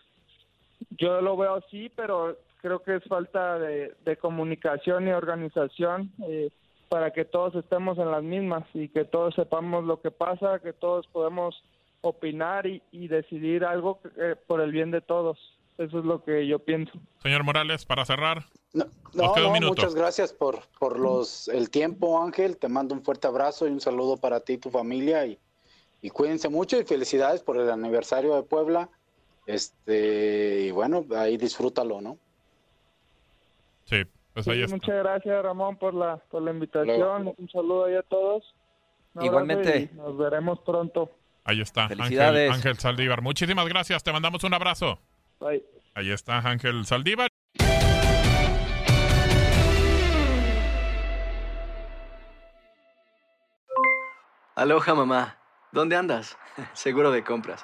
yo 0.91 1.21
lo 1.21 1.37
veo 1.37 1.55
así, 1.55 1.89
pero 1.95 2.37
creo 2.61 2.81
que 2.81 2.95
es 2.95 3.03
falta 3.03 3.59
de, 3.59 3.95
de 4.03 4.17
comunicación 4.17 5.07
y 5.07 5.11
organización 5.11 6.11
eh, 6.27 6.49
para 6.89 7.11
que 7.11 7.25
todos 7.25 7.55
estemos 7.55 7.97
en 7.97 8.11
las 8.11 8.23
mismas 8.23 8.63
y 8.73 8.89
que 8.89 9.05
todos 9.05 9.35
sepamos 9.35 9.83
lo 9.83 10.01
que 10.01 10.11
pasa, 10.11 10.59
que 10.59 10.73
todos 10.73 11.07
podemos 11.07 11.63
opinar 12.01 12.67
y, 12.67 12.81
y 12.91 13.07
decidir 13.07 13.65
algo 13.65 13.99
eh, 14.17 14.35
por 14.47 14.61
el 14.61 14.71
bien 14.71 14.91
de 14.91 15.01
todos. 15.01 15.37
Eso 15.77 15.99
es 15.99 16.05
lo 16.05 16.23
que 16.23 16.47
yo 16.47 16.59
pienso. 16.59 16.93
Señor 17.21 17.43
Morales, 17.43 17.85
para 17.85 18.05
cerrar. 18.05 18.45
No, 18.73 18.85
no, 19.13 19.35
no 19.35 19.61
muchas 19.61 19.93
gracias 19.93 20.31
por, 20.31 20.59
por 20.79 20.99
los, 20.99 21.49
el 21.49 21.69
tiempo, 21.69 22.21
Ángel. 22.21 22.57
Te 22.57 22.69
mando 22.69 22.95
un 22.95 23.03
fuerte 23.03 23.27
abrazo 23.27 23.67
y 23.67 23.71
un 23.71 23.81
saludo 23.81 24.17
para 24.17 24.39
ti 24.39 24.53
y 24.53 24.57
tu 24.57 24.69
familia. 24.69 25.25
Y, 25.25 25.37
y 26.01 26.09
cuídense 26.11 26.47
mucho 26.47 26.79
y 26.79 26.85
felicidades 26.85 27.41
por 27.41 27.57
el 27.57 27.69
aniversario 27.69 28.35
de 28.35 28.43
Puebla. 28.43 28.89
Este, 29.45 30.61
y 30.61 30.71
bueno, 30.71 31.05
ahí 31.15 31.37
disfrútalo, 31.37 32.01
¿no? 32.01 32.17
Sí, 33.85 34.03
pues 34.33 34.47
ahí 34.47 34.57
sí, 34.57 34.63
está. 34.63 34.75
Muchas 34.75 34.95
gracias, 34.97 35.43
Ramón, 35.43 35.77
por 35.77 35.93
la, 35.93 36.17
por 36.17 36.41
la 36.41 36.51
invitación. 36.51 37.33
Un 37.37 37.49
saludo 37.49 37.85
ahí 37.85 37.95
a 37.95 38.01
todos. 38.01 38.43
Igualmente. 39.21 39.91
Nos 39.93 40.17
veremos 40.17 40.59
pronto. 40.59 41.11
Ahí 41.43 41.61
está, 41.61 41.83
Ángel, 41.85 42.51
Ángel 42.51 42.77
Saldívar. 42.77 43.21
Muchísimas 43.21 43.67
gracias, 43.67 44.03
te 44.03 44.11
mandamos 44.11 44.43
un 44.43 44.53
abrazo. 44.53 44.99
Bye. 45.39 45.63
Ahí 45.93 46.11
está 46.11 46.39
Ángel 46.39 46.85
Saldívar. 46.85 47.29
Aloha, 54.55 54.95
mamá. 54.95 55.37
¿Dónde 55.71 55.95
andas? 55.95 56.35
Seguro 56.73 57.11
de 57.11 57.23
compras 57.23 57.63